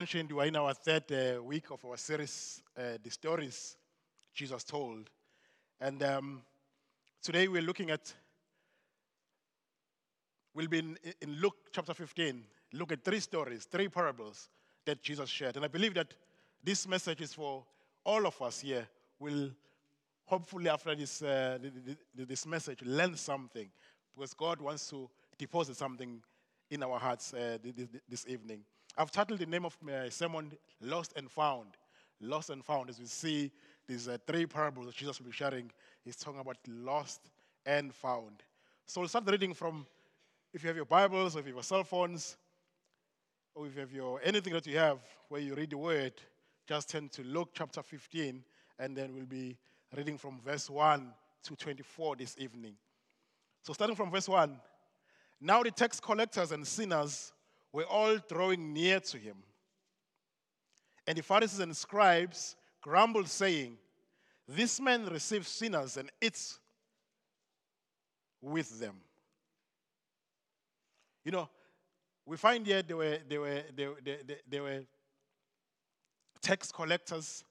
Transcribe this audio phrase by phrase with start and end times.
[0.00, 3.76] mentioned, we are in our third uh, week of our series, uh, The Stories
[4.32, 5.10] Jesus Told.
[5.80, 6.42] And um,
[7.20, 8.14] today we're looking at,
[10.54, 14.48] we'll be in, in Luke chapter 15, look at three stories, three parables
[14.84, 15.56] that Jesus shared.
[15.56, 16.14] And I believe that
[16.62, 17.64] this message is for
[18.04, 18.86] all of us here.
[19.18, 19.50] We'll
[20.26, 21.58] hopefully, after this, uh,
[22.14, 23.68] this message, learn something
[24.14, 26.22] because God wants to deposit something
[26.70, 27.58] in our hearts uh,
[28.08, 28.60] this evening.
[29.00, 31.76] I've titled the name of my sermon Lost and Found.
[32.20, 32.90] Lost and Found.
[32.90, 33.52] As we see,
[33.86, 35.70] these uh, three parables that Jesus will be sharing.
[36.04, 37.20] He's talking about lost
[37.64, 38.42] and found.
[38.86, 39.86] So we'll start the reading from,
[40.52, 42.36] if you have your Bibles, or if you have your cell phones,
[43.54, 46.14] or if you have your anything that you have where you read the word,
[46.66, 48.42] just turn to Luke chapter 15,
[48.80, 49.56] and then we'll be
[49.96, 51.12] reading from verse 1
[51.44, 52.74] to 24 this evening.
[53.62, 54.58] So starting from verse 1,
[55.40, 57.32] now the tax collectors and sinners
[57.72, 59.36] were all drawing near to him.
[61.06, 63.76] And the Pharisees and scribes grumbled, saying,
[64.46, 66.58] This man receives sinners and eats
[68.40, 68.96] with them.
[71.24, 71.48] You know,
[72.24, 74.82] we find here they were, there were, there, there, there were
[76.40, 77.44] tax collectors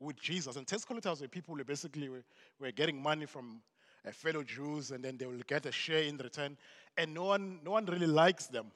[0.00, 0.56] with Jesus.
[0.56, 2.24] And tax collectors were people who basically were,
[2.60, 3.60] were getting money from
[4.06, 6.56] uh, fellow Jews and then they will get a share in return.
[6.96, 8.66] And no one, no one really likes them.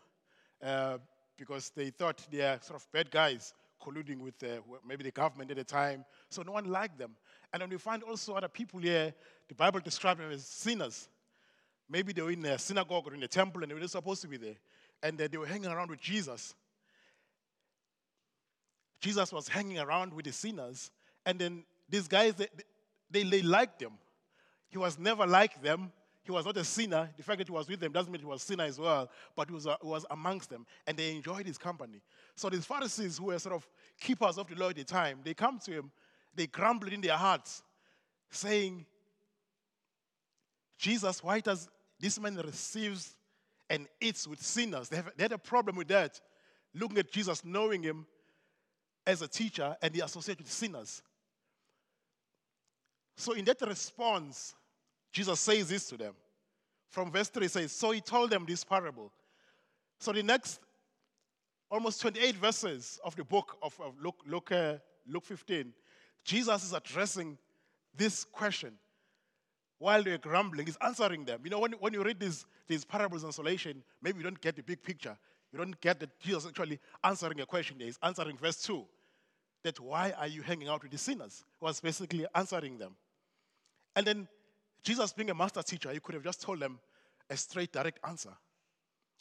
[0.63, 0.99] Uh,
[1.37, 5.51] because they thought they are sort of bad guys colluding with uh, maybe the government
[5.51, 6.05] at the time.
[6.31, 7.13] So no one liked them.
[7.53, 9.13] And then we find also other people here,
[9.49, 11.09] the Bible describes them as sinners.
[11.89, 14.29] Maybe they were in a synagogue or in a temple and they were supposed to
[14.29, 14.57] be there.
[15.03, 16.55] And uh, they were hanging around with Jesus.
[19.01, 20.91] Jesus was hanging around with the sinners.
[21.25, 22.49] And then these guys, they,
[23.11, 23.93] they, they liked them.
[24.69, 25.93] He was never like them,
[26.27, 27.11] he was not a sinner.
[27.17, 29.11] The fact that he was with them doesn't mean he was a sinner as well,
[29.35, 32.01] but he was, uh, was amongst them, and they enjoyed his company.
[32.35, 33.67] So these Pharisees, who were sort of
[34.01, 35.91] keepers of the law at the time, they come to him,
[36.35, 37.63] they grumble in their hearts,
[38.31, 38.85] saying,
[40.79, 43.17] Jesus, why does this man receives
[43.71, 44.89] and eats with sinners?
[44.89, 46.21] They, have, they had a problem with that,
[46.75, 48.07] looking at Jesus, knowing him
[49.07, 51.03] as a teacher, and he associated with sinners.
[53.17, 54.55] So in that response,
[55.17, 56.13] Jesus says this to them.
[56.91, 59.11] From verse 3, says, So he told them this parable.
[59.99, 60.61] So the next
[61.71, 64.75] almost 28 verses of the book of, of Luke, Luke, uh,
[65.09, 65.73] Luke 15,
[66.23, 67.39] Jesus is addressing
[67.97, 68.75] this question
[69.79, 70.67] while they're grumbling.
[70.67, 71.41] He's answering them.
[71.45, 74.55] You know, when, when you read these, these parables in isolation, maybe you don't get
[74.55, 75.17] the big picture.
[75.51, 78.85] You don't get that Jesus actually answering a question He's answering verse 2
[79.63, 81.43] that why are you hanging out with the sinners?
[81.59, 82.97] was basically answering them.
[83.97, 84.29] And then
[84.87, 86.79] Jesus, being a master teacher, he could have just told them
[87.29, 88.31] a straight, direct answer.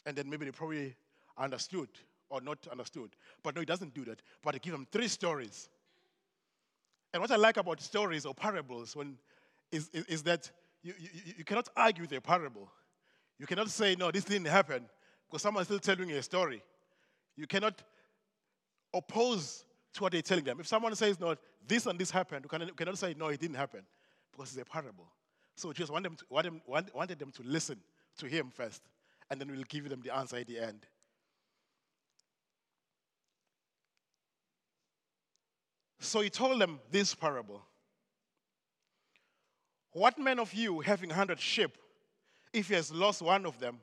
[0.06, 0.94] And then maybe they probably
[1.36, 1.88] understood
[2.30, 3.10] or not understood.
[3.42, 4.22] But no, he doesn't do that.
[4.44, 5.68] But he gives them three stories.
[7.12, 9.18] And what I like about stories or parables when,
[9.72, 10.48] is, is, is that
[10.84, 12.70] you, you, you cannot argue with a parable.
[13.36, 14.86] You cannot say, no, this didn't happen,
[15.26, 16.62] because someone's still telling you a story.
[17.36, 17.82] You cannot
[18.94, 20.60] oppose to what they're telling them.
[20.60, 21.34] If someone says, no,
[21.66, 23.80] this and this happened, you cannot, you cannot say, no, it didn't happen,
[24.30, 25.08] because it's a parable.
[25.56, 26.24] So Jesus wanted them, to,
[26.94, 27.78] wanted, them, to listen
[28.18, 28.82] to him first,
[29.30, 30.86] and then we'll give them the answer at the end.
[35.98, 37.62] So he told them this parable
[39.92, 41.76] What man of you, having 100 sheep,
[42.52, 43.80] if he has lost one of them,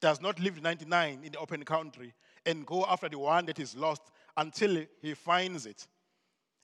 [0.00, 2.14] does not leave the 99 in the open country
[2.46, 4.02] and go after the one that is lost
[4.38, 5.86] until he finds it?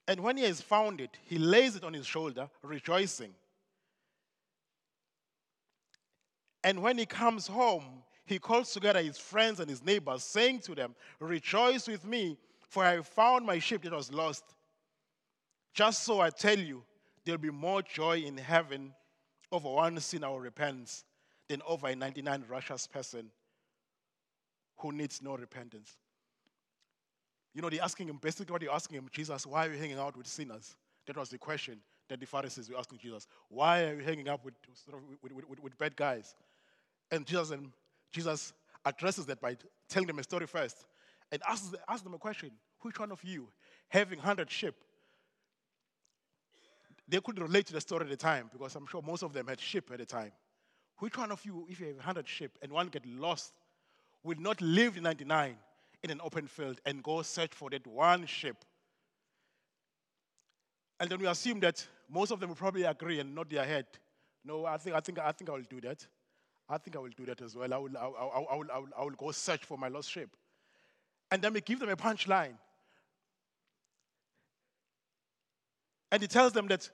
[0.08, 3.34] And when he has found it, he lays it on his shoulder, rejoicing.
[6.66, 10.74] And when he comes home, he calls together his friends and his neighbors, saying to
[10.74, 12.36] them, Rejoice with me,
[12.68, 14.42] for I found my sheep that was lost.
[15.72, 16.82] Just so I tell you,
[17.24, 18.92] there'll be more joy in heaven
[19.52, 21.04] over one sinner who repents
[21.48, 23.30] than over a 99 righteous person
[24.78, 25.96] who needs no repentance.
[27.54, 29.98] You know, they're asking him, basically what they're asking him, Jesus, why are you hanging
[30.00, 30.74] out with sinners?
[31.06, 33.28] That was the question that the Pharisees were asking Jesus.
[33.48, 34.54] Why are you hanging out with,
[35.22, 36.34] with, with, with bad guys?
[37.10, 37.70] And Jesus, and
[38.12, 38.52] Jesus
[38.84, 39.56] addresses that by
[39.88, 40.86] telling them a story first
[41.32, 42.50] and asks, asks them a question
[42.80, 43.48] Which one of you,
[43.88, 44.74] having 100 sheep,
[47.08, 49.46] they could relate to the story at the time because I'm sure most of them
[49.46, 50.32] had sheep at the time.
[50.98, 53.52] Which one of you, if you have 100 sheep and one get lost,
[54.24, 55.56] will not leave the 99
[56.02, 58.56] in an open field and go search for that one sheep?
[60.98, 63.86] And then we assume that most of them will probably agree and nod their head.
[64.44, 66.06] No, I think, I think, I think I will do that.
[66.68, 67.72] I think I will do that as well.
[67.72, 70.10] I will, I, will, I, will, I, will, I will go search for my lost
[70.10, 70.28] sheep.
[71.30, 72.54] And then we give them a punchline.
[76.10, 76.88] And he tells them that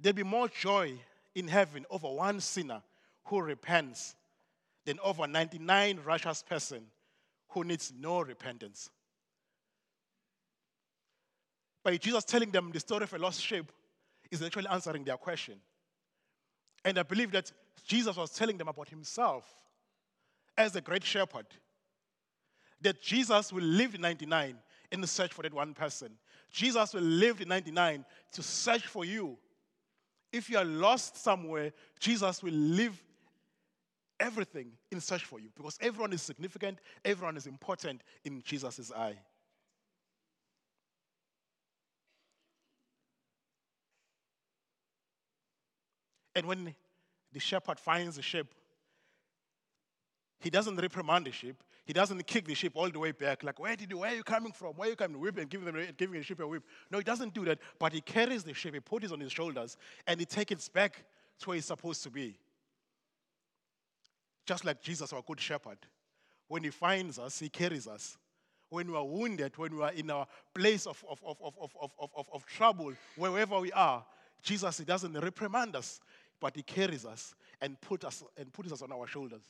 [0.00, 0.94] there'll be more joy
[1.34, 2.82] in heaven over one sinner
[3.24, 4.14] who repents
[4.84, 6.84] than over 99 righteous person
[7.48, 8.90] who needs no repentance.
[11.82, 13.70] By Jesus telling them the story of a lost sheep
[14.30, 15.56] is actually answering their question.
[16.84, 17.50] And I believe that
[17.86, 19.44] Jesus was telling them about himself
[20.56, 21.46] as the great shepherd.
[22.80, 24.56] That Jesus will leave 99
[24.92, 26.10] in the search for that one person.
[26.50, 29.36] Jesus will leave the 99 to search for you.
[30.32, 33.02] If you are lost somewhere, Jesus will leave
[34.20, 39.16] everything in search for you because everyone is significant, everyone is important in Jesus' eye.
[46.34, 46.74] And when
[47.32, 48.46] the shepherd finds the sheep,
[50.40, 51.62] he doesn't reprimand the sheep.
[51.86, 54.14] He doesn't kick the sheep all the way back, like, where did you, where are
[54.14, 54.72] you coming from?
[54.72, 55.20] Where are you coming?
[55.20, 56.62] Whip and giving, them, giving the sheep a whip.
[56.90, 59.32] No, he doesn't do that, but he carries the sheep, he puts it on his
[59.32, 59.76] shoulders,
[60.06, 61.04] and he takes it back
[61.40, 62.38] to where it's supposed to be.
[64.46, 65.78] Just like Jesus, our good shepherd.
[66.48, 68.16] When he finds us, he carries us.
[68.70, 71.74] When we are wounded, when we are in our place of, of, of, of, of,
[72.00, 74.04] of, of, of trouble, wherever we are,
[74.42, 76.00] Jesus, he doesn't reprimand us,
[76.40, 79.42] but he carries us and, put us, and puts us on our shoulders.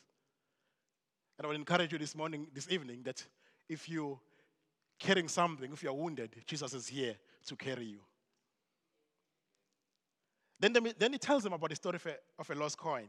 [1.38, 3.24] And I would encourage you this morning, this evening, that
[3.68, 4.18] if you're
[4.98, 7.16] carrying something, if you're wounded, Jesus is here
[7.46, 8.00] to carry you.
[10.60, 13.08] Then, then he tells them about the story of a, of a lost coin.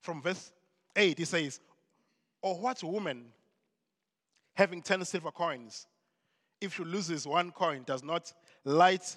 [0.00, 0.52] From verse
[0.94, 1.60] 8, he says,
[2.42, 3.24] Or what woman
[4.54, 5.86] having 10 silver coins,
[6.60, 8.32] if she loses one coin, does not
[8.64, 9.16] light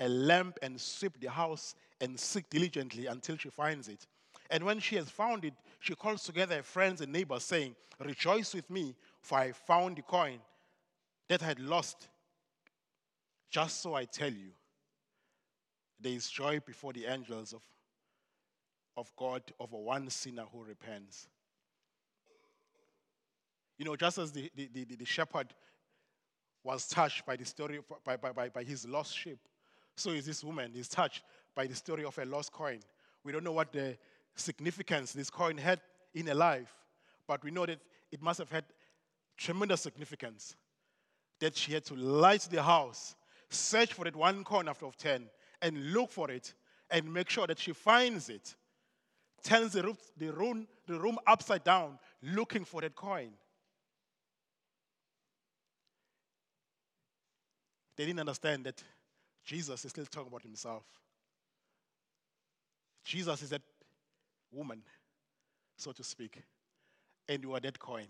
[0.00, 4.06] a lamp and sweep the house and seek diligently until she finds it?
[4.50, 8.54] And when she has found it, she calls together her friends and neighbors, saying, Rejoice
[8.54, 10.38] with me, for I found the coin
[11.28, 12.08] that I had lost.
[13.50, 14.50] Just so I tell you,
[15.98, 17.62] there is joy before the angels of
[18.96, 21.28] of God over one sinner who repents.
[23.78, 25.48] You know, just as the, the, the, the shepherd
[26.64, 29.38] was touched by the story, by, by, by, by his lost sheep,
[29.96, 31.22] so is this woman is touched
[31.56, 32.78] by the story of a lost coin.
[33.24, 33.98] We don't know what the
[34.36, 35.80] significance this coin had
[36.14, 36.72] in her life,
[37.26, 37.80] but we know that
[38.12, 38.64] it must have had
[39.36, 40.54] tremendous significance.
[41.40, 43.16] That she had to light the house,
[43.50, 45.28] search for that one coin after of 10,
[45.62, 46.54] and look for it,
[46.90, 48.54] and make sure that she finds it
[49.46, 53.30] turns the room, the room, the room upside down looking for that coin.
[57.96, 58.82] They didn't understand that
[59.44, 60.84] Jesus is still talking about himself.
[63.06, 63.62] Jesus is that
[64.50, 64.82] woman,
[65.76, 66.42] so to speak,
[67.28, 68.08] and you are that coin.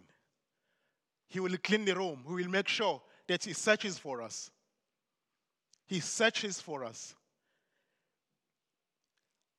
[1.28, 2.24] He will clean the room.
[2.26, 4.50] He will make sure that He searches for us.
[5.86, 7.14] He searches for us.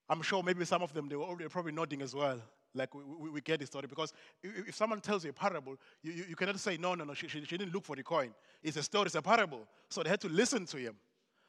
[0.10, 2.42] I'm sure maybe some of them, they were probably nodding as well.
[2.74, 3.86] Like we, we, we get the story.
[3.88, 7.04] Because if, if, someone tells you a parable, you, you, you cannot say, no, no,
[7.04, 8.34] no, she, she, she, didn't look for the coin.
[8.64, 9.68] It's a story, it's a parable.
[9.90, 10.96] So they had to listen to him.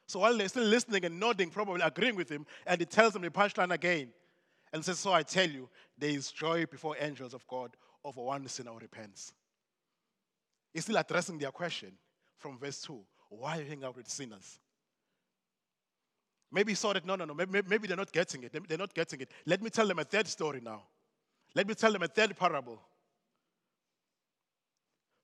[0.08, 3.22] So while they're still listening and nodding, probably agreeing with him, and he tells them
[3.22, 4.08] the punchline again
[4.72, 5.68] and says, So I tell you,
[5.98, 9.34] there is joy before angels of God over one sinner who repents.
[10.72, 11.92] He's still addressing their question
[12.38, 14.58] from verse 2 Why are you hanging out with sinners?
[16.50, 18.56] Maybe he saw that, no, no, no, maybe, maybe they're not getting it.
[18.66, 19.30] They're not getting it.
[19.44, 20.84] Let me tell them a third story now.
[21.54, 22.80] Let me tell them a third parable.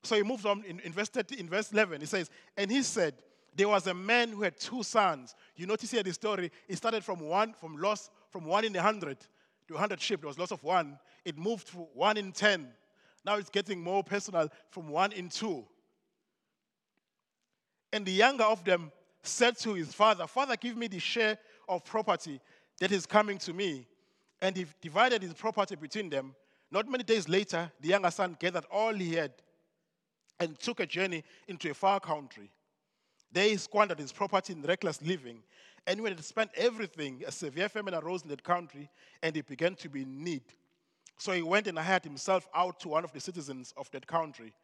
[0.03, 2.01] So he moves on in, in, verse 30, in verse 11.
[2.01, 3.15] He says, And he said,
[3.57, 5.35] There was a man who had two sons.
[5.55, 8.83] You notice here the story, it started from one, from loss, from one in a
[8.83, 9.19] hundred
[9.69, 10.21] to hundred sheep.
[10.21, 10.99] There was loss of one.
[11.25, 12.69] It moved to one in ten.
[13.25, 15.65] Now it's getting more personal from one in two.
[17.93, 18.91] And the younger of them
[19.23, 22.41] said to his father, Father, give me the share of property
[22.81, 23.87] that is coming to me.
[24.43, 26.35] And he divided his property between them.
[26.71, 29.33] Not many days later, the younger son gathered all he had
[30.41, 32.51] and took a journey into a far country.
[33.35, 35.43] He squandered his property in reckless living.
[35.87, 38.89] And when he had spent everything, a severe famine arose in that country,
[39.23, 40.45] and he began to be in need.
[41.19, 44.55] So he went and hired himself out to one of the citizens of that country,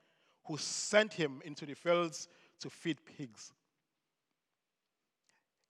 [0.47, 2.29] who sent him into the fields
[2.61, 3.53] to feed pigs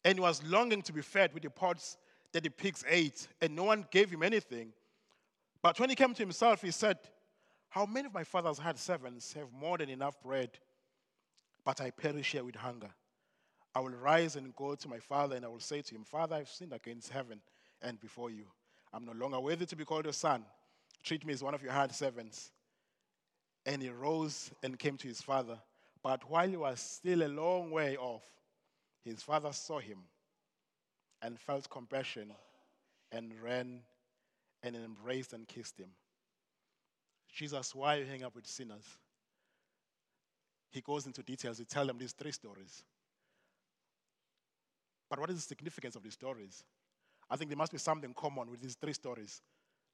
[0.04, 1.96] and he was longing to be fed with the pods
[2.32, 4.72] that the pigs ate, and no one gave him anything.
[5.62, 6.98] But when he came to himself, he said,
[7.68, 10.50] How many of my fathers had servants have more than enough bread,
[11.64, 12.90] but I perish here with hunger?
[13.74, 16.36] I will rise and go to my father, and I will say to him, Father,
[16.36, 17.40] I've sinned against heaven
[17.82, 18.46] and before you.
[18.92, 20.44] I'm no longer worthy to be called your son.
[21.02, 22.50] Treat me as one of your hired servants.
[23.64, 25.58] And he rose and came to his father.
[26.02, 28.24] But while he was still a long way off,
[29.04, 29.98] His father saw him
[31.22, 32.32] and felt compassion
[33.12, 33.80] and ran
[34.62, 35.90] and embraced and kissed him.
[37.32, 38.98] Jesus, why are you hanging up with sinners?
[40.70, 41.58] He goes into details.
[41.58, 42.82] to tell them these three stories.
[45.08, 46.64] But what is the significance of these stories?
[47.28, 49.42] I think there must be something common with these three stories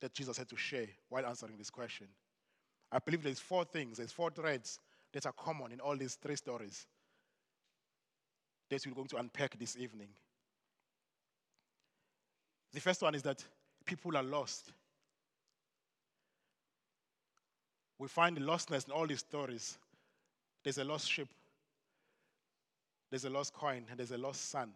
[0.00, 2.06] that Jesus had to share while answering this question.
[2.92, 4.78] I believe there's four things, there's four threads
[5.12, 6.86] that are common in all these three stories
[8.68, 10.08] that we're going to unpack this evening.
[12.72, 13.42] The first one is that
[13.84, 14.72] people are lost.
[17.98, 19.78] We find the lostness in all these stories.
[20.66, 21.28] There's a lost ship,
[23.08, 24.72] there's a lost coin, and there's a lost son.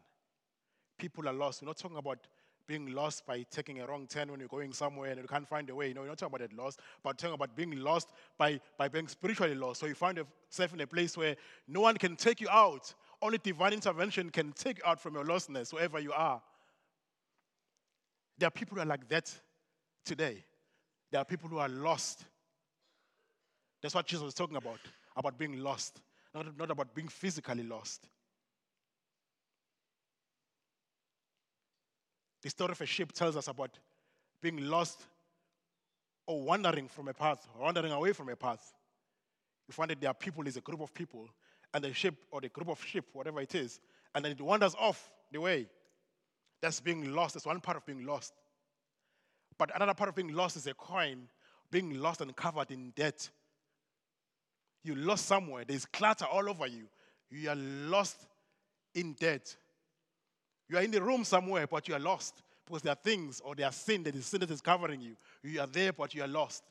[0.97, 1.63] People are lost.
[1.63, 2.29] We're not talking about
[2.69, 5.69] being lost by taking a wrong turn when you're going somewhere and you can't find
[5.69, 5.89] a way.
[5.89, 8.87] You know, you're not talking about that lost, but talking about being lost by, by
[8.87, 9.81] being spiritually lost.
[9.81, 11.35] So you find yourself in a place where
[11.67, 12.95] no one can take you out.
[13.21, 16.41] Only divine intervention can take you out from your lostness, wherever you are.
[18.39, 19.29] There are people who are like that
[20.05, 20.45] today.
[21.11, 22.27] There are people who are lost.
[23.83, 24.79] That's what Jesus was talking about,
[25.21, 26.00] about being lost,
[26.35, 28.09] not, not about being physically lost.
[32.43, 33.79] The story of a sheep tells us about
[34.41, 35.03] being lost
[36.27, 38.73] or wandering from a path, wandering away from a path.
[39.69, 41.29] You find that there are people, there's a group of people,
[41.75, 43.79] and the sheep or the group of sheep, whatever it is,
[44.15, 45.69] and then it wanders off the way.
[46.62, 47.35] That's being lost.
[47.35, 48.33] That's one part of being lost.
[49.59, 51.29] But another part of being lost is a coin,
[51.71, 53.29] being lost and covered in debt.
[54.83, 56.89] You lost somewhere, there's clutter all over you.
[57.31, 58.27] You are lost
[58.95, 59.55] in debt.
[60.69, 63.55] You are in the room somewhere, but you are lost because there are things or
[63.55, 65.17] there are sin that is sin that is covering you.
[65.43, 66.63] You are there, but you are lost.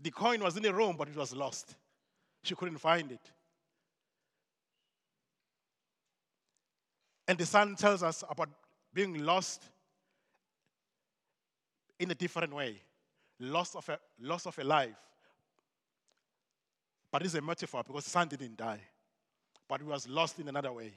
[0.00, 1.74] The coin was in the room, but it was lost.
[2.42, 3.20] She couldn't find it.
[7.28, 8.48] And the son tells us about
[8.94, 9.62] being lost
[11.98, 12.80] in a different way.
[13.38, 14.96] Loss of a, loss of a life.
[17.10, 18.80] But it's a metaphor because the son didn't die,
[19.68, 20.92] but he was lost in another way.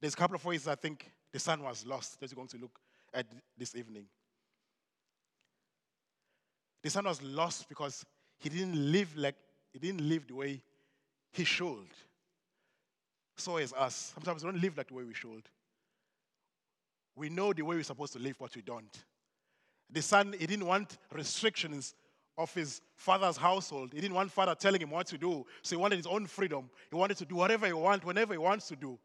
[0.00, 2.58] There's a couple of ways I think the son was lost that we're going to
[2.58, 2.78] look
[3.12, 4.06] at this evening.
[6.82, 8.04] The son was lost because
[8.38, 9.36] he didn't live like
[9.72, 10.62] he didn't live the way
[11.32, 11.88] he should.
[13.36, 14.12] So is us.
[14.14, 15.48] Sometimes we don't live like the way we should.
[17.16, 19.04] We know the way we're supposed to live, but we don't.
[19.94, 21.94] The son, he didn't want restrictions
[22.36, 23.92] of his father's household.
[23.94, 25.46] He didn't want father telling him what to do.
[25.62, 26.68] So he wanted his own freedom.
[26.90, 28.98] He wanted to do whatever he wants, whenever he wants to do.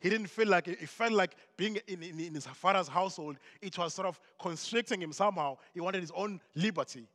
[0.00, 3.78] He didn't feel like, he felt like being in, in, in his father's household, it
[3.78, 5.56] was sort of constricting him somehow.
[5.72, 7.08] He wanted his own liberty.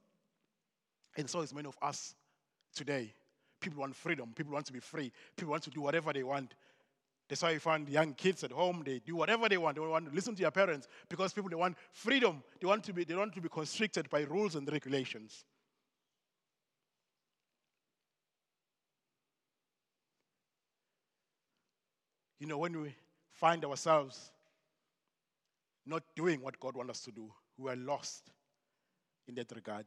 [1.15, 2.15] And so is many of us
[2.74, 3.13] today.
[3.62, 4.34] People want freedom.
[4.36, 5.12] People want to be free.
[5.38, 6.55] People want to do whatever they want.
[7.29, 9.75] That's why you find young kids at home, they do whatever they want.
[9.75, 12.43] They don't want to listen to their parents because people they want freedom.
[12.59, 15.45] They want to be, they want to be constricted by rules and regulations.
[22.39, 22.95] you know, when we
[23.33, 24.31] find ourselves
[25.86, 28.31] not doing what God wants us to do, we are lost
[29.27, 29.86] in that regard.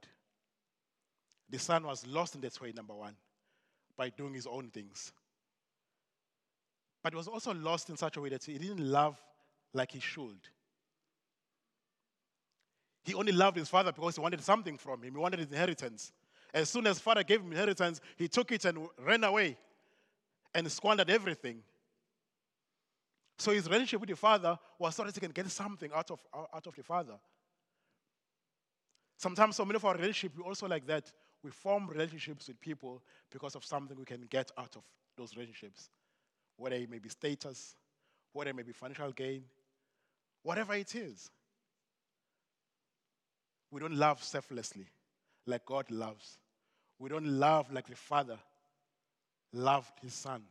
[1.49, 3.17] The son was lost in that way, number one,
[3.97, 5.13] by doing his own things.
[7.03, 9.21] But he was also lost in such a way that he didn't love
[9.75, 10.39] like he should.
[13.05, 15.13] He only loved his father because he wanted something from him.
[15.15, 16.13] He wanted his inheritance.
[16.55, 19.57] As soon as father gave him inheritance, he took it and ran away
[20.55, 21.63] and squandered everything.
[23.39, 26.21] So his relationship with the father was so that he can get something out of,
[26.33, 27.19] out of the father.
[29.17, 31.11] Sometimes, so many of our relationships, we also like that.
[31.43, 34.83] We form relationships with people because of something we can get out of
[35.17, 35.91] those relationships.
[36.57, 37.75] Whether it may be status,
[38.33, 39.45] whether it may be financial gain,
[40.43, 41.31] whatever it is.
[43.71, 44.87] We don't love selflessly
[45.47, 46.39] like God loves.
[46.99, 48.39] We don't love like the Father
[49.53, 50.43] loved his Son.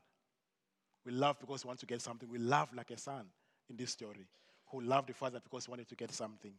[1.05, 2.29] We love because we want to get something.
[2.29, 3.25] We love like a son
[3.69, 4.27] in this story
[4.67, 6.53] who loved the father because he wanted to get something.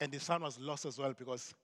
[0.00, 1.54] And the son was lost as well because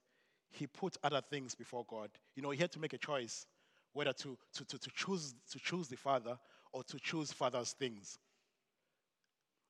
[0.51, 2.09] he put other things before God.
[2.35, 3.45] You know, he had to make a choice
[3.93, 6.37] whether to, to, to, to, choose, to choose the father
[6.71, 8.17] or to choose father's things.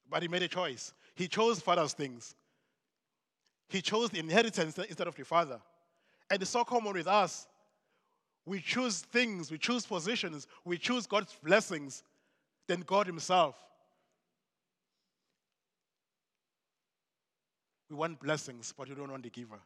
[0.09, 0.93] But he made a choice.
[1.15, 2.35] He chose father's things.
[3.69, 5.59] He chose the inheritance instead of the father.
[6.29, 7.47] And it's so common with us
[8.45, 12.03] we choose things, we choose positions, we choose God's blessings
[12.67, 13.55] than God Himself.
[17.89, 19.59] We want blessings, but we don't want the giver.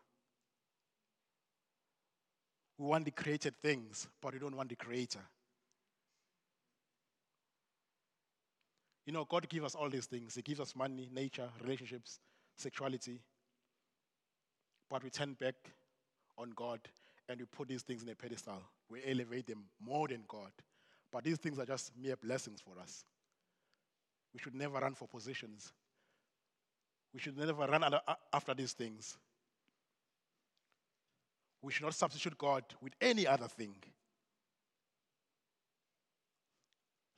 [2.84, 5.22] We want the created things, but we don't want the creator.
[9.06, 10.36] You know, God gives us all these things.
[10.36, 12.20] He gives us money, nature, relationships,
[12.58, 13.22] sexuality.
[14.90, 15.56] But we turn back
[16.38, 16.82] on God
[17.30, 18.62] and we put these things in a pedestal.
[18.90, 20.52] We elevate them more than God.
[21.10, 23.06] But these things are just mere blessings for us.
[24.34, 25.72] We should never run for positions.
[27.13, 27.86] We should never run
[28.34, 29.18] after these things.
[31.63, 33.74] We should not substitute God with any other thing.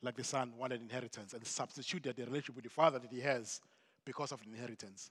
[0.02, 3.60] Like the son wanted inheritance and substituted the relationship with the father that he has
[4.04, 5.10] because of inheritance.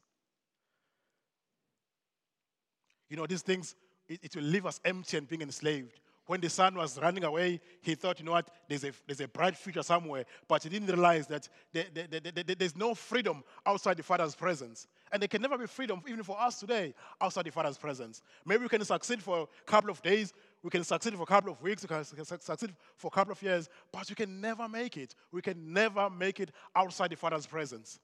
[3.10, 3.76] You know, these things,
[4.08, 6.00] it, it will leave us empty and being enslaved.
[6.28, 9.28] When the son was running away, he thought, you know what, there's a, there's a
[9.28, 10.26] bright future somewhere.
[10.48, 14.88] But he didn't realize that there, there, there, there's no freedom outside the father's presence.
[15.12, 18.22] And there can never be freedom, even for us today, outside the father's presence.
[18.46, 20.34] Maybe we can succeed for a couple of days,
[20.64, 23.42] we can succeed for a couple of weeks, we can succeed for a couple of
[23.42, 25.14] years, but we can never make it.
[25.32, 28.00] We can never make it outside the father's presence.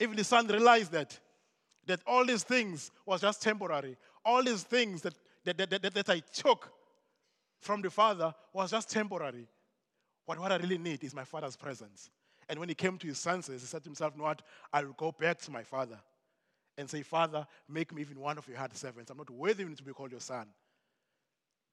[0.00, 1.18] Even the son realized that
[1.86, 3.96] that all these things was just temporary.
[4.24, 5.14] All these things that,
[5.44, 6.70] that, that, that, that I took
[7.60, 9.46] from the Father was just temporary.
[10.26, 12.10] But what I really need is my Father's presence.
[12.48, 14.42] And when he came to his senses, he said to himself, "No, what?
[14.72, 15.98] I will go back to my Father
[16.78, 19.10] and say, Father, make me even one of your hard servants.
[19.10, 20.46] I'm not worthy even to be called your son.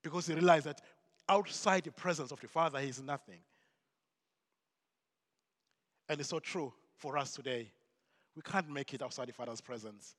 [0.01, 0.81] Because he realized that
[1.27, 3.39] outside the presence of the Father, he is nothing.
[6.07, 7.71] And it's so true for us today.
[8.35, 10.15] We can't make it outside the Father's presence.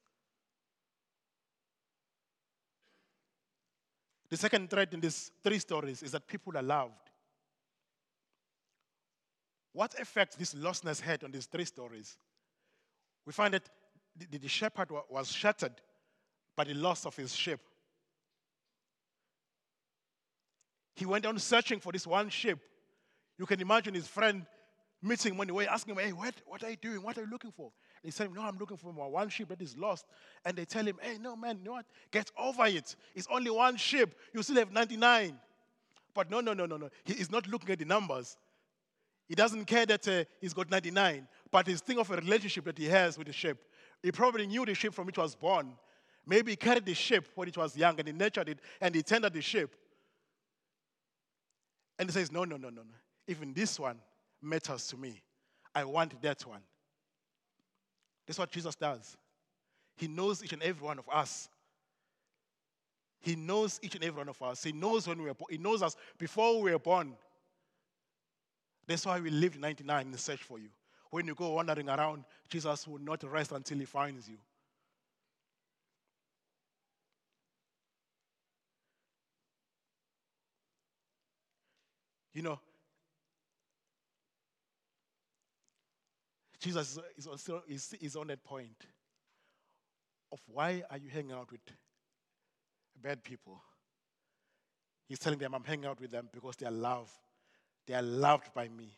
[4.31, 7.04] The second thread in these three stories is that people are loved.
[9.75, 12.17] What effect this lostness had on these three stories?
[13.27, 13.69] We find that
[14.17, 15.75] the, the shepherd was shattered
[16.57, 17.59] by the loss of his sheep.
[20.95, 22.59] He went on searching for this one sheep.
[23.37, 24.47] You can imagine his friend
[25.03, 27.03] meeting him on the way, asking him, Hey, what, what are you doing?
[27.03, 27.73] What are you looking for?
[28.05, 30.07] He said, No, I'm looking for my one sheep that is lost.
[30.45, 31.87] And they tell him, Hey, no, man, you know what?
[32.13, 32.95] Get over it.
[33.17, 34.15] It's only one sheep.
[34.33, 35.37] You still have 99.
[36.15, 36.91] But no, no, no, no, no.
[37.05, 38.37] He is not looking at the numbers.
[39.29, 42.79] He doesn't care that uh, he's got 99, but he's thinking of a relationship that
[42.79, 43.57] he has with the sheep.
[44.03, 45.75] He probably knew the sheep from which was born.
[46.27, 49.03] Maybe he carried the sheep when it was young and he nurtured it and he
[49.03, 49.71] tended the sheep.
[51.99, 52.97] And he says, No, no, no, no, no.
[53.27, 53.99] Even this one
[54.43, 55.23] matters to me.
[55.75, 56.61] I want that one.
[58.27, 59.17] That's what Jesus does.
[59.97, 61.49] He knows each and every one of us.
[63.21, 64.63] He knows each and every one of us.
[64.63, 65.49] He knows when we were born.
[65.51, 67.15] He knows us before we were born.
[68.87, 70.69] That's why we lived 99 in search for you.
[71.11, 74.37] When you go wandering around, Jesus will not rest until he finds you.
[82.33, 82.59] You know,
[86.59, 88.87] Jesus is, also, is, is on that point
[90.33, 91.61] of why are you hanging out with
[93.01, 93.63] bad people?
[95.07, 97.13] He's telling them, I'm hanging out with them because they are loved.
[97.87, 98.97] They are loved by me.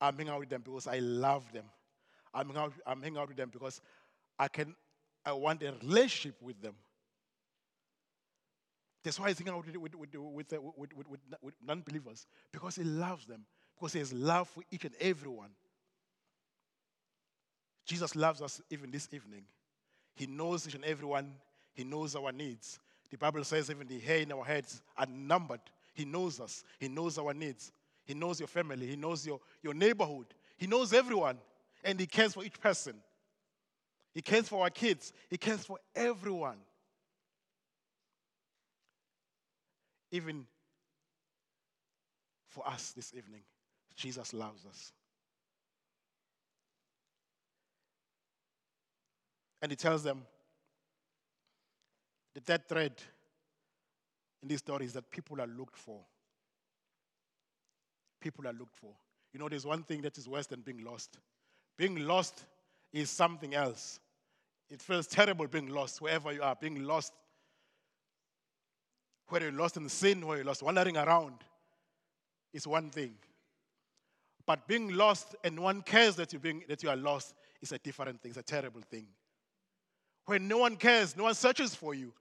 [0.00, 1.64] I'm hanging out with them because I love them.
[2.34, 3.80] I'm hanging out, I'm hanging out with them because
[4.38, 4.74] I can
[5.24, 6.74] I want a relationship with them.
[9.04, 12.84] That's why he's hanging out with, with, with, with, uh, with, with non-believers because he
[12.84, 13.44] loves them
[13.76, 15.50] because he has love for each and everyone.
[17.84, 19.42] Jesus loves us even this evening.
[20.14, 21.34] He knows each and everyone.
[21.74, 22.78] He knows our needs.
[23.10, 25.60] The Bible says even the hair in our heads are numbered.
[25.94, 26.64] He knows us.
[26.78, 27.72] He knows our needs.
[28.04, 28.86] He knows your family.
[28.86, 30.26] He knows your, your neighborhood.
[30.56, 31.38] He knows everyone.
[31.84, 32.94] And He cares for each person.
[34.14, 35.12] He cares for our kids.
[35.30, 36.58] He cares for everyone.
[40.10, 40.46] Even
[42.48, 43.40] for us this evening,
[43.96, 44.92] Jesus loves us.
[49.62, 50.22] And he tells them
[52.34, 52.92] the third thread
[54.42, 56.00] in this story is that people are looked for.
[58.22, 58.92] People are looked for.
[59.32, 61.18] You know, there's one thing that is worse than being lost.
[61.76, 62.44] Being lost
[62.92, 64.00] is something else.
[64.70, 67.12] It feels terrible being lost wherever you are, being lost.
[69.28, 71.34] Whether you're lost in sin, whether you're lost wandering around,
[72.52, 73.14] is one thing.
[74.46, 77.72] But being lost and no one cares that, you're being, that you are lost is
[77.72, 79.06] a different thing, it's a terrible thing
[80.26, 82.12] when no one cares, no one searches for you,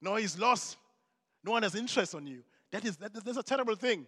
[0.00, 0.76] no one is lost,
[1.44, 2.42] no one has interest on you.
[2.70, 4.06] That is that, that's a terrible thing.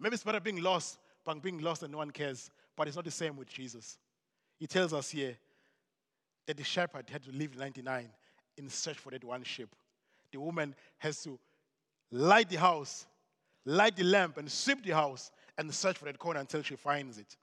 [0.00, 2.50] Maybe it's better being lost, but being lost and no one cares.
[2.74, 3.98] But it's not the same with Jesus.
[4.58, 5.36] He tells us here
[6.46, 8.08] that the shepherd had to leave 99
[8.56, 9.68] in search for that one sheep.
[10.32, 11.38] The woman has to
[12.10, 13.06] light the house,
[13.64, 17.18] light the lamp, and sweep the house and search for that coin until she finds
[17.18, 17.36] it.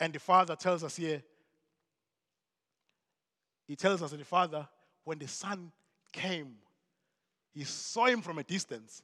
[0.00, 1.22] And the father tells us here,
[3.66, 4.66] he tells us that the father,
[5.04, 5.72] when the son
[6.12, 6.56] came,
[7.54, 9.02] he saw him from a distance.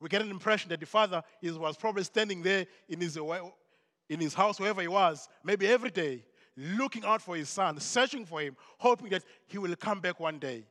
[0.00, 3.18] We get an impression that the father is, was probably standing there in his,
[4.08, 6.24] in his house, wherever he was, maybe every day,
[6.56, 10.38] looking out for his son, searching for him, hoping that he will come back one
[10.38, 10.64] day.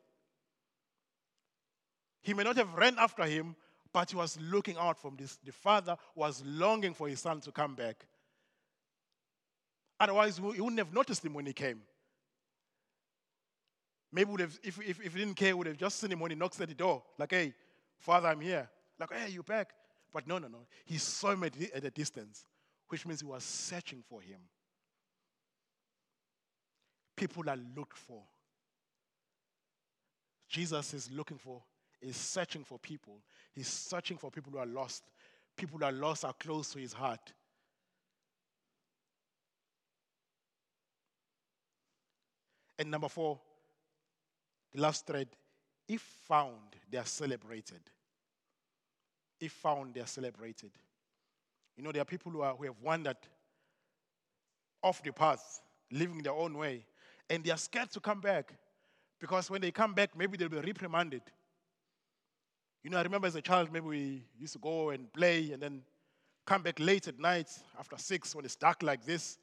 [2.21, 3.55] He may not have ran after him,
[3.93, 5.37] but he was looking out from this.
[5.43, 8.05] The father was longing for his son to come back.
[9.99, 11.81] Otherwise, he wouldn't have noticed him when he came.
[14.11, 16.31] Maybe would have, if, if, if he didn't care, would have just seen him when
[16.31, 17.53] he knocks at the door, like, hey,
[17.99, 18.67] father, I'm here.
[18.99, 19.71] Like, hey, you back?
[20.11, 20.65] But no, no, no.
[20.85, 22.43] He saw him at, at a distance,
[22.87, 24.39] which means he was searching for him.
[27.15, 28.23] People are looked for.
[30.47, 31.61] Jesus is looking for,
[32.01, 33.19] is searching for people.
[33.53, 35.03] He's searching for people who are lost.
[35.55, 37.33] People who are lost are close to his heart.
[42.79, 43.39] And number four,
[44.73, 45.27] the last thread,
[45.87, 47.81] if found, they are celebrated.
[49.39, 50.71] If found, they are celebrated.
[51.75, 53.17] You know, there are people who, are, who have wandered
[54.83, 56.85] off the path, living their own way,
[57.29, 58.53] and they are scared to come back
[59.19, 61.21] because when they come back, maybe they'll be reprimanded.
[62.83, 65.61] You know, I remember as a child, maybe we used to go and play and
[65.61, 65.81] then
[66.45, 69.37] come back late at night after six when it's dark like this.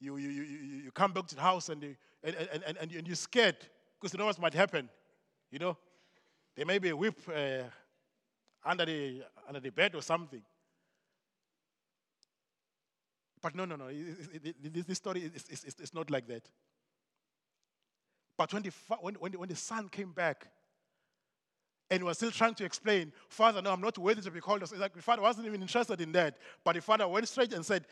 [0.00, 0.42] You, you, you,
[0.84, 3.56] you come back to the house and, you, and, and, and, and you're scared
[4.00, 4.88] because you know what might happen.
[5.50, 5.76] You know,
[6.56, 7.64] there may be a whip uh,
[8.64, 10.42] under, the, under the bed or something.
[13.40, 13.88] But no, no, no.
[14.72, 16.48] This story is, is, is, not like that.
[18.38, 20.46] But when the, when, when, the, when the son came back,
[21.90, 24.62] and was still trying to explain, Father, no, I'm not worthy to be called.
[24.76, 26.38] Like the father wasn't even interested in that.
[26.64, 27.86] But the father went straight and said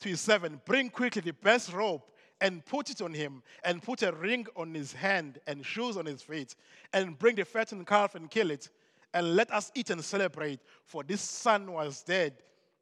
[0.00, 2.02] to his servant, Bring quickly the best robe
[2.40, 6.06] and put it on him, and put a ring on his hand and shoes on
[6.06, 6.56] his feet,
[6.92, 8.70] and bring the fattened calf and kill it,
[9.12, 10.60] and let us eat and celebrate.
[10.84, 12.34] For this son was dead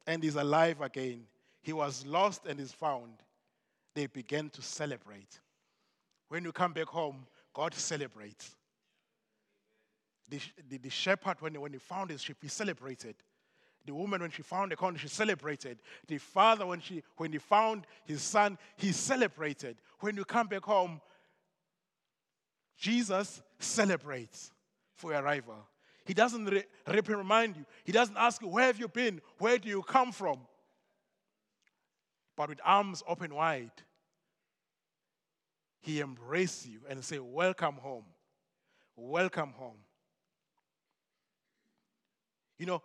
[0.07, 1.23] and is alive again.
[1.61, 3.13] He was lost and is found.
[3.95, 5.39] They began to celebrate.
[6.29, 8.55] When you come back home, God celebrates.
[10.29, 13.15] The, the, the shepherd, when, he, when he found his sheep, he celebrated.
[13.85, 15.79] The woman, when she found the corn, she celebrated.
[16.07, 19.77] The father, when, she, when he found his son, he celebrated.
[19.99, 21.01] When you come back home,
[22.77, 24.51] Jesus celebrates
[24.95, 25.55] for your arrival.
[26.05, 27.65] He doesn't re- reprimand you.
[27.83, 29.21] He doesn't ask you, Where have you been?
[29.37, 30.39] Where do you come from?
[32.35, 33.71] But with arms open wide,
[35.81, 38.05] he embraces you and say, Welcome home.
[38.95, 39.77] Welcome home.
[42.57, 42.81] You know,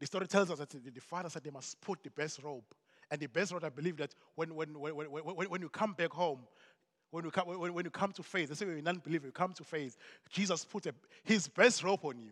[0.00, 2.64] the story tells us that the father said they must put the best robe.
[3.10, 6.10] And the best robe, I believe that when, when, when, when, when you come back
[6.10, 6.40] home,
[7.10, 9.52] when you come, when, when you come to faith, let's say you're non-believer, you come
[9.52, 9.98] to faith,
[10.30, 12.30] Jesus put a, his best robe on you.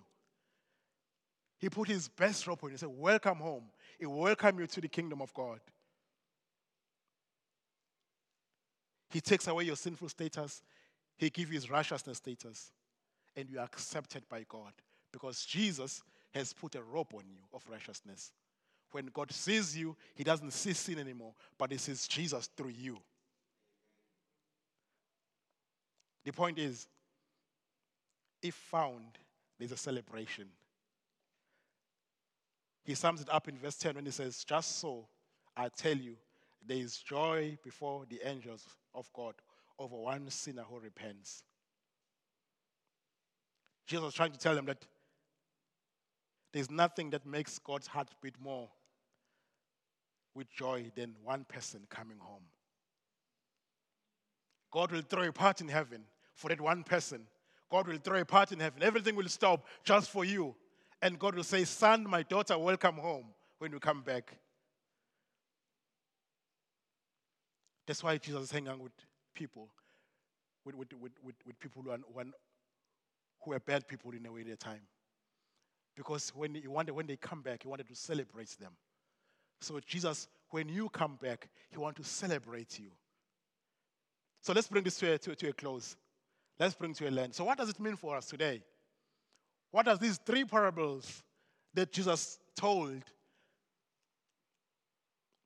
[1.59, 2.75] He put his best robe on you.
[2.75, 3.65] He said, welcome home.
[3.99, 5.61] He welcome you to the kingdom of God.
[9.11, 10.63] He takes away your sinful status.
[11.17, 12.71] He gives you his righteousness status.
[13.37, 14.73] And you are accepted by God
[15.13, 16.03] because Jesus
[16.35, 18.33] has put a robe on you of righteousness.
[18.93, 22.99] When God sees you, he doesn't see sin anymore, but he sees Jesus through you.
[26.25, 26.87] The point is,
[28.43, 29.19] if found,
[29.59, 30.47] there's a celebration.
[32.85, 35.07] He sums it up in verse 10 when he says, Just so
[35.57, 36.17] I tell you,
[36.67, 38.65] there is joy before the angels
[38.95, 39.35] of God
[39.79, 41.43] over one sinner who repents.
[43.87, 44.85] Jesus was trying to tell them that
[46.53, 48.69] there's nothing that makes God's heart beat more
[50.35, 52.45] with joy than one person coming home.
[54.71, 57.23] God will throw a party in heaven for that one person.
[57.71, 58.83] God will throw a party in heaven.
[58.83, 60.55] Everything will stop just for you.
[61.03, 63.27] And God will say, Son, my daughter, welcome home
[63.59, 64.37] when you come back.
[67.87, 68.93] That's why Jesus is hanging out with
[69.35, 69.69] people,
[70.65, 71.99] with, with, with, with, people who are,
[73.45, 74.83] who, are, bad people in a way their time.
[75.99, 78.73] Because when he wanted, when they come back, he wanted to celebrate them.
[79.61, 82.91] So Jesus, when you come back, he wants to celebrate you.
[84.41, 85.97] So let's bring this to a, to, to a close.
[86.59, 87.35] Let's bring to a end.
[87.35, 88.63] So what does it mean for us today?
[89.71, 91.23] What does these three parables
[91.75, 93.03] that Jesus told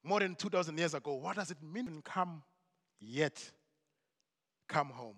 [0.05, 1.15] more than 2,000 years ago.
[1.15, 2.03] What does it mean?
[2.05, 2.43] Come
[3.01, 3.51] yet,
[4.69, 5.17] come home.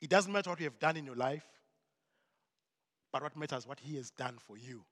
[0.00, 1.44] It doesn't matter what you have done in your life,
[3.14, 4.82] but what matters what He has done for you.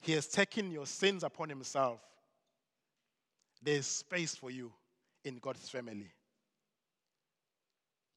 [0.00, 2.00] He has taken your sins upon Himself.
[3.62, 4.72] There's space for you
[5.24, 6.10] in God's family.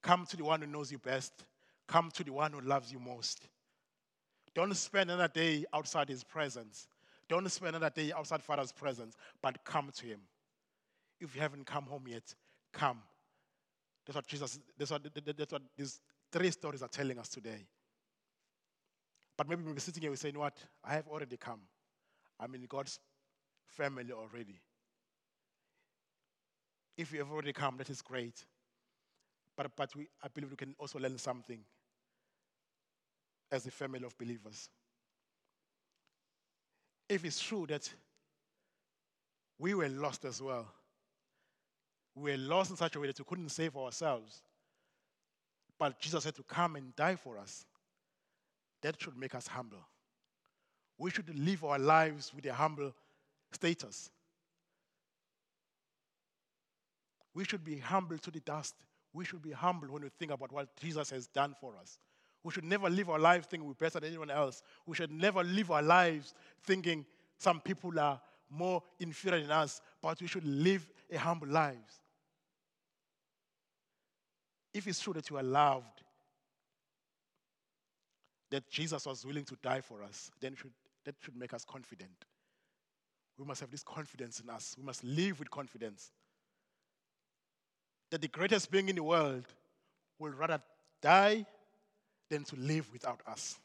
[0.02, 1.34] Come to the one who knows you best.
[1.88, 3.48] Come to the one who loves you most.
[4.56, 6.88] Don't spend another day outside his presence.
[7.30, 10.22] Don't spend another day outside Father's presence, but come to him.
[11.22, 12.34] If you haven't come home yet,
[12.74, 13.04] come.
[14.04, 15.04] That's what Jesus, that's what,
[15.38, 16.00] that's what these
[16.32, 17.68] three stories are telling us today.
[19.38, 20.58] But maybe we'll be sitting here, we saying, what?
[20.84, 21.62] I have already come.
[22.40, 23.00] I'm in God's
[23.66, 24.62] family already.
[26.98, 28.46] If you have already come, that is great.
[29.58, 31.60] But, but we, I believe we can also learn something
[33.52, 34.70] as a family of believers.
[37.08, 37.92] If it's true that
[39.60, 40.68] we were lost as well,
[42.16, 44.42] we were lost in such a way that we couldn't save ourselves,
[45.78, 47.66] but Jesus had to come and die for us,
[48.86, 49.86] that should make us humble.
[50.98, 52.94] We should live our lives with a humble
[53.52, 54.10] status.
[57.34, 58.76] We should be humble to the dust
[59.16, 61.98] we should be humble when we think about what Jesus has done for us.
[62.44, 64.62] We should never live our lives thinking we're better than anyone else.
[64.86, 67.06] We should never live our lives thinking
[67.40, 68.20] some people are
[68.50, 72.02] more inferior than us, but we should live a humble lives.
[74.74, 76.04] If it's true that you are loved,
[78.52, 80.72] that Jesus was willing to die for us, then should,
[81.06, 82.26] that should make us confident.
[83.38, 84.76] We must have this confidence in us.
[84.78, 86.12] We must live with confidence
[88.12, 89.44] that the greatest being in the world
[90.20, 90.62] will rather
[91.02, 91.46] die
[92.30, 93.58] than to live without us.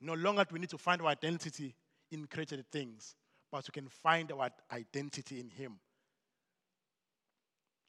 [0.00, 1.74] No longer do we need to find our identity
[2.10, 3.14] in created things,
[3.50, 5.78] but we can find our identity in Him.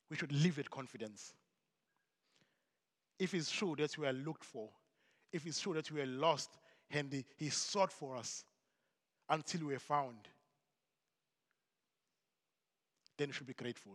[0.09, 1.33] We should live with confidence.
[3.23, 4.67] If it's true that we are looked for,
[5.31, 6.49] if it's true that we are lost,
[6.91, 8.43] and He sought for us
[9.29, 10.27] until we are found,
[13.17, 13.93] then we should be grateful.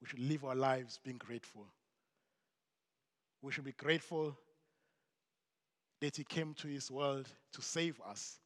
[0.00, 1.66] We should live our lives being grateful.
[3.42, 4.38] We should be grateful
[6.00, 8.38] that He came to His world to save us.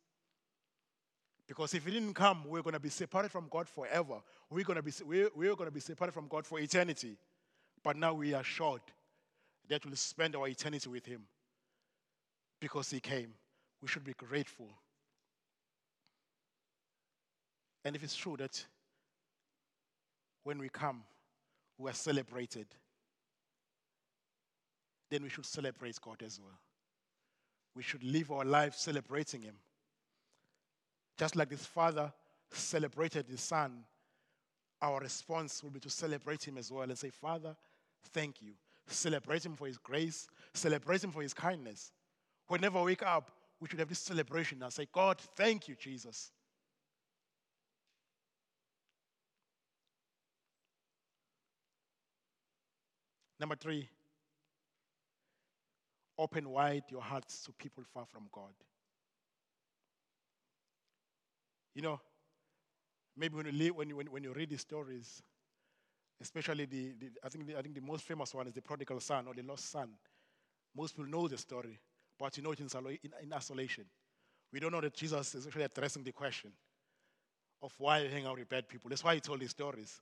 [1.46, 4.22] Because if He didn't come, we're going to be separated from God forever.
[4.48, 7.18] We're going to be, we're, we're going to be separated from God for eternity.
[7.84, 8.80] But now we are assured
[9.68, 11.22] that we'll spend our eternity with Him
[12.60, 13.34] because He came.
[13.80, 14.68] We should be grateful.
[17.84, 18.64] And if it's true that
[20.44, 21.02] when we come,
[21.78, 22.66] we are celebrated,
[25.10, 26.58] then we should celebrate God as well.
[27.74, 29.54] We should live our life celebrating Him.
[31.18, 32.12] Just like this father
[32.52, 33.84] celebrated his son,
[34.80, 37.56] our response will be to celebrate him as well and say, Father,
[38.12, 38.52] thank you.
[38.88, 41.92] Celebrate him for his grace, celebrate him for his kindness.
[42.48, 46.30] Whenever we wake up, we should have this celebration and say, God, thank you, Jesus.
[53.38, 53.88] Number three,
[56.18, 58.52] open wide your hearts to people far from God.
[61.74, 62.00] You know,
[63.16, 65.22] maybe when you, when you, when you read these stories,
[66.20, 69.00] especially the, the I, think the, I think the most famous one is the prodigal
[69.00, 69.90] son or the lost son.
[70.76, 71.78] Most people know the story,
[72.18, 73.84] but you know it in, in, in isolation.
[74.52, 76.52] We don't know that Jesus is actually addressing the question
[77.62, 78.88] of why you hang out with bad people.
[78.88, 80.00] That's why he told these stories.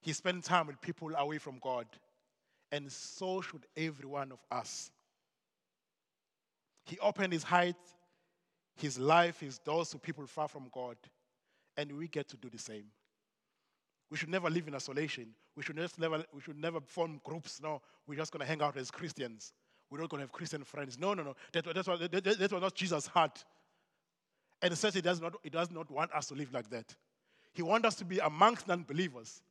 [0.00, 1.86] He spent time with people away from God.
[2.70, 4.90] And so should every one of us.
[6.86, 7.76] He opened his heart,
[8.76, 10.96] his life, his doors to people far from God.
[11.76, 12.84] And we get to do the same.
[14.10, 15.28] We should never live in isolation.
[15.56, 17.60] We should never, we should never form groups.
[17.62, 19.52] No, we're just going to hang out as Christians.
[19.90, 20.98] We're not going to have Christian friends.
[20.98, 21.36] No, no, no.
[21.52, 23.44] That, that's, what, that, that was not Jesus' heart.
[24.60, 26.94] And certainly, he does, not, he does not want us to live like that.
[27.54, 29.42] He wants us to be amongst non believers.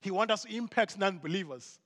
[0.00, 1.78] He wants us to impact non believers.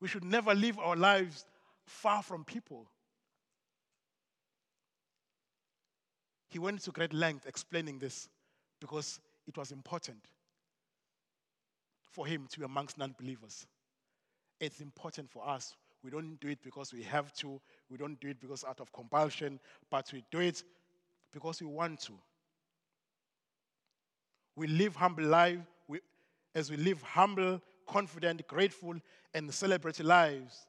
[0.00, 1.44] We should never live our lives
[1.86, 2.86] far from people.
[6.48, 8.28] He went to great length explaining this
[8.82, 10.18] because it was important
[12.10, 13.66] for him to be amongst non believers.
[14.60, 15.74] It's important for us.
[16.04, 18.92] We don't do it because we have to, we don't do it because out of
[18.92, 19.58] compulsion,
[19.90, 20.62] but we do it
[21.32, 22.12] because we want to.
[24.56, 25.62] We live humble lives
[26.54, 28.94] as we live humble, confident, grateful,
[29.34, 30.66] and celebrate lives,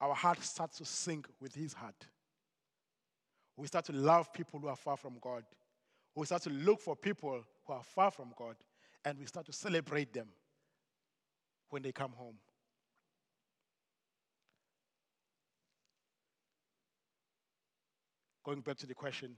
[0.00, 2.06] our heart starts to sink with His heart.
[3.56, 5.44] We start to love people who are far from God.
[6.14, 8.56] We start to look for people who are far from God,
[9.04, 10.28] and we start to celebrate them
[11.70, 12.36] when they come home.
[18.44, 19.36] Going back to the question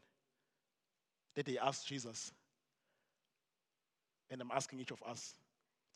[1.34, 2.32] that they asked Jesus,
[4.30, 5.34] and I'm asking each of us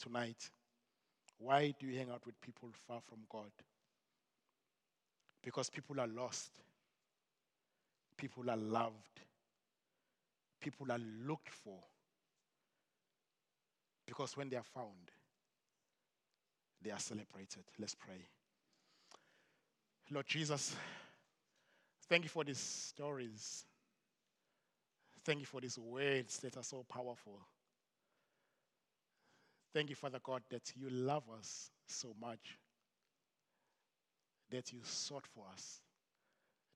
[0.01, 0.51] tonight
[1.41, 3.51] why do you hang out with people far from God?
[5.43, 6.51] Because people are lost,
[8.19, 9.21] people are loved,
[10.61, 11.79] people are looked for.
[14.07, 15.11] Because when they are found,
[16.83, 17.65] they are celebrated.
[17.79, 18.27] Let's pray.
[20.11, 20.75] Lord Jesus,
[22.09, 23.65] thank you for these stories.
[25.25, 27.39] Thank you for these words that are so powerful.
[29.73, 32.59] Thank you, Father God, that you love us so much,
[34.51, 35.81] that you sought for us,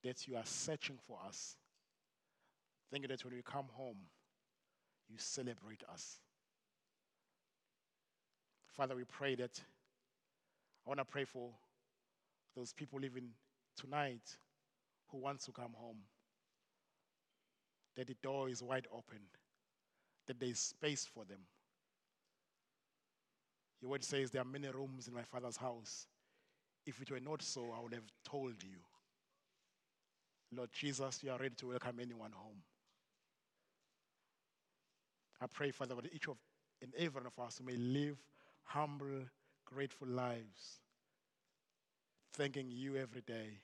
[0.04, 1.56] that you are searching for us.
[2.94, 3.96] Thank you that when we come home,
[5.08, 6.20] you celebrate us.
[8.68, 9.60] Father, we pray that
[10.86, 11.50] I want to pray for
[12.54, 13.30] those people living
[13.76, 14.36] tonight
[15.08, 15.96] who want to come home.
[17.96, 19.18] That the door is wide open,
[20.28, 21.40] that there is space for them.
[23.82, 26.06] Your word says there are many rooms in my father's house.
[26.86, 28.78] If it were not so, I would have told you.
[30.56, 32.62] Lord Jesus, you are ready to welcome anyone home.
[35.40, 36.36] I pray, Father, that each of
[36.82, 38.16] and every one of us may live
[38.64, 39.24] humble,
[39.64, 40.80] grateful lives,
[42.34, 43.58] thanking you every day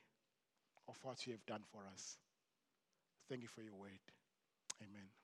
[0.89, 2.17] of what you have done for us.
[3.29, 4.01] Thank you for your word.
[4.83, 5.20] Amen.